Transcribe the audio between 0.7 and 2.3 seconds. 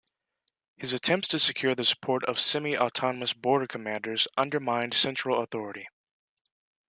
His attempts to secure the support